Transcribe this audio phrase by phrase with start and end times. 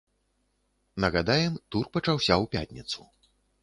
[1.05, 2.99] Нагадаем, тур пачаўся ў пятніцу.